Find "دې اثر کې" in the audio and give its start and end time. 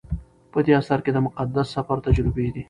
0.65-1.11